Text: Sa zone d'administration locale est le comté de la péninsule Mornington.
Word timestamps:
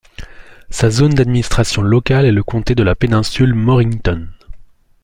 Sa 0.71 0.89
zone 0.89 1.13
d'administration 1.13 1.83
locale 1.83 2.25
est 2.25 2.31
le 2.31 2.41
comté 2.41 2.73
de 2.73 2.81
la 2.81 2.95
péninsule 2.95 3.53
Mornington. 3.53 4.29